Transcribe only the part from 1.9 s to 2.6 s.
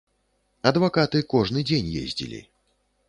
ездзілі.